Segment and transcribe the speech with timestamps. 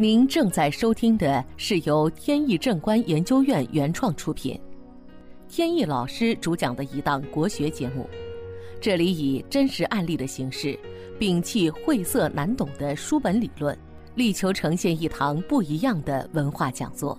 [0.00, 4.58] 您正在收听的是由天意正观研究院原创出品，
[5.46, 8.08] 天意老师主讲的一档国学节目。
[8.80, 10.74] 这里以真实案例的形式，
[11.18, 13.78] 摒弃晦涩难懂的书本理论，
[14.14, 17.18] 力求呈现一堂不一样的文化讲座。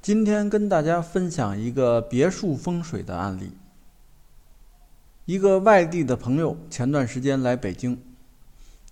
[0.00, 3.52] 今天跟大家分享一个别墅风水的案例。
[5.26, 7.96] 一个外地的朋友前段时间来北京，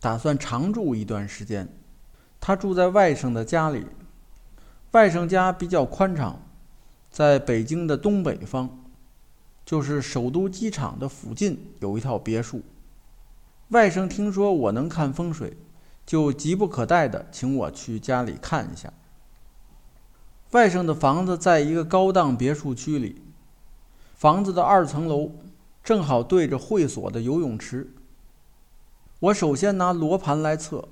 [0.00, 1.68] 打算常住一段时间。
[2.40, 3.86] 他住在外甥的家里，
[4.92, 6.40] 外甥家比较宽敞，
[7.10, 8.70] 在北京的东北方，
[9.64, 12.62] 就是首都机场的附近有一套别墅。
[13.68, 15.56] 外甥听说我能看风水，
[16.06, 18.92] 就急不可待的请我去家里看一下。
[20.52, 23.22] 外甥的房子在一个高档别墅区里，
[24.14, 25.32] 房子的二层楼。
[25.82, 27.90] 正好对着会所的游泳池。
[29.20, 30.88] 我首先拿罗盘来测，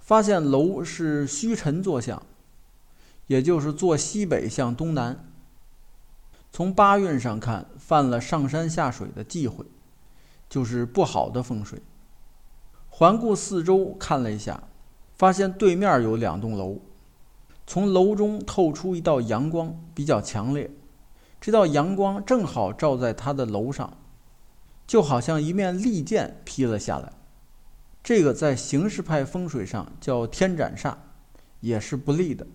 [0.00, 2.20] 发现楼是虚沉坐向，
[3.28, 5.24] 也就是坐西北向东南。
[6.50, 9.64] 从八运上看，犯了上山下水的忌讳，
[10.48, 11.80] 就是不好的风水。
[12.88, 14.64] 环顾四周看了一下，
[15.14, 16.80] 发现对面有两栋楼，
[17.68, 20.68] 从楼中透出一道阳光，比较强烈。
[21.40, 23.96] 这道阳光正好照在他的楼上，
[24.86, 27.12] 就好像一面利剑劈了下来。
[28.02, 30.94] 这个在形式派风水上叫天斩煞，
[31.60, 32.46] 也是不利的。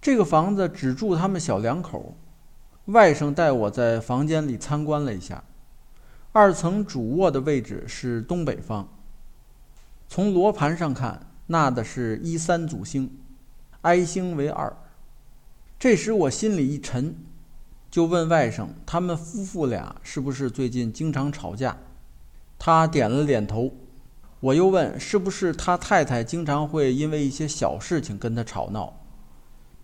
[0.00, 2.16] 这个房子只住他们小两口。
[2.86, 5.44] 外甥带我在房间里参观了一下，
[6.32, 8.88] 二层主卧的位置是东北方。
[10.08, 13.16] 从罗盘上看，纳的是一三祖星，
[13.82, 14.76] 哀星为二。
[15.78, 17.14] 这时我心里一沉。
[17.90, 21.76] 就问外甥，他们夫妇俩是不是最近经常吵架？
[22.58, 23.72] 他点了点头。
[24.40, 28.94] 我又问，是不是他太太经常会因为一些小事情跟他吵闹？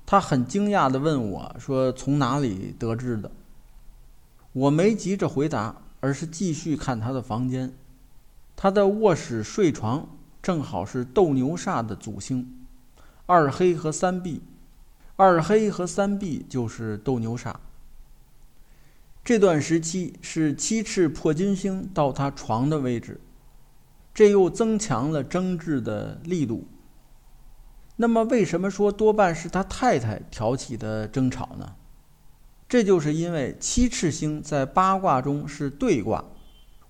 [0.06, 3.30] 他很惊讶地问我说：“从哪里得知的？”
[4.54, 7.74] 我没急着回答，而是继续看他的房间。
[8.54, 10.08] 他的卧室睡床
[10.42, 12.64] 正好是斗牛煞的祖星，
[13.26, 14.42] 二黑和三碧。
[15.16, 17.54] 二黑和三碧就是斗牛煞。
[19.24, 23.20] 这段时期是七赤破金星到他床的位置，
[24.16, 26.66] 这又增强了争执的力度。
[27.96, 31.74] 那么，为什么说多半是他太太挑起的争吵呢？
[32.66, 36.24] 这就是因为七赤星在八卦中是对卦，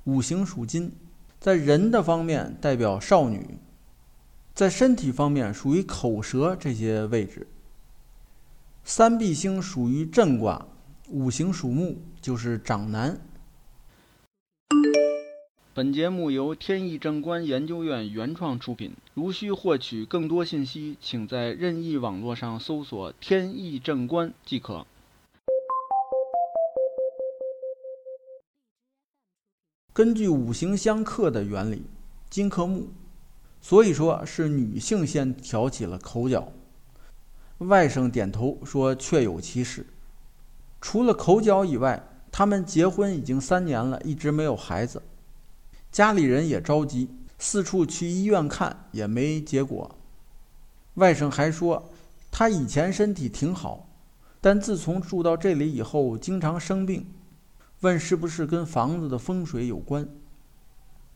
[0.04, 0.92] 五行属金，
[1.40, 3.58] 在人的方面代表少女，
[4.54, 7.44] 在身体方面属于口舌这些位置。
[8.84, 10.64] 三碧星属于震卦。
[11.08, 13.18] 五行属木，就是长男。
[15.76, 18.94] 本节目由天意正观研究院原创出品。
[19.12, 24.86] 如需获取更多信息，请在任意网络上搜索“天意正观”即可。
[29.92, 31.82] 根据五行相克的原理，
[32.30, 32.88] 金克木，
[33.60, 36.50] 所以说是女性先挑起了口角。
[37.58, 39.84] 外甥点头说：“确有其事。”
[40.80, 45.02] 除了口角以外，他们结婚已经三年了，一直没有孩子。
[45.96, 47.08] 家里人也着急，
[47.38, 49.96] 四处去医院看也没结果。
[50.96, 51.88] 外甥还说，
[52.30, 53.88] 他以前身体挺好，
[54.42, 57.06] 但自从住到这里以后，经常生病。
[57.80, 60.06] 问是不是跟房子的风水有关？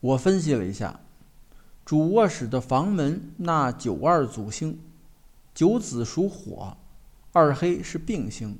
[0.01, 0.99] 我分析了一下，
[1.85, 4.81] 主卧室的房门那九二祖星，
[5.55, 6.75] 九子属火，
[7.33, 8.59] 二黑是病星。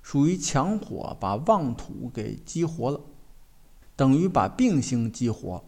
[0.00, 3.00] 属于强火把旺土给激活了，
[3.96, 5.62] 等于把病星激活，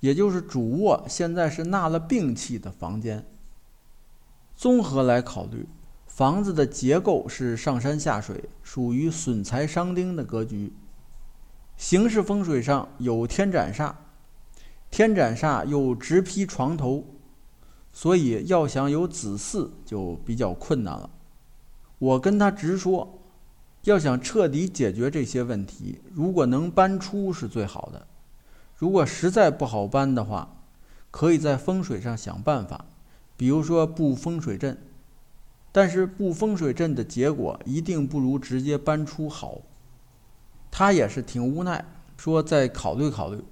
[0.00, 3.24] 也就是主卧现在是纳了病气的房间。
[4.56, 5.68] 综合来考虑，
[6.06, 10.72] 房子的结构是上山下水，属于损财伤丁的格局。
[11.76, 13.94] 形式风水上有天斩煞，
[14.90, 17.04] 天斩煞又直劈床头，
[17.92, 21.08] 所以要想有子嗣就比较困难了。
[21.98, 23.19] 我跟他直说。
[23.84, 28.06] 要想彻底解决这些问题，如果能搬出是最好的。
[28.76, 30.56] 如果实在不好搬的话，
[31.10, 32.84] 可以在风水上想办法，
[33.36, 34.76] 比如说布风水阵。
[35.72, 39.60] 但是布风水阵的结果一定不如直接搬出好。
[40.70, 41.84] 他也是挺无奈，
[42.16, 43.42] 说再考虑考虑，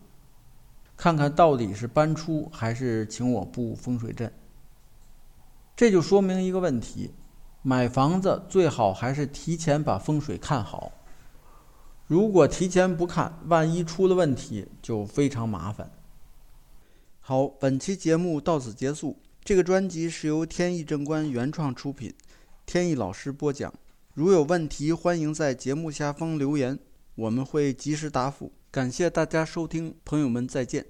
[0.97, 4.33] 看看到底是搬出还是请我布风水阵。
[5.77, 7.13] 这就说明一个问题。
[7.69, 10.91] 买房子最好还是提前把风水看好。
[12.07, 15.91] 如果提前不看，万一出了问题就非常麻烦。
[17.21, 19.19] 好，本期节目到此结束。
[19.45, 22.15] 这个专辑是由天意正观原创出品，
[22.65, 23.71] 天意老师播讲。
[24.15, 26.79] 如有问题，欢迎在节目下方留言，
[27.17, 28.51] 我们会及时答复。
[28.71, 30.87] 感谢大家收听，朋友们再见。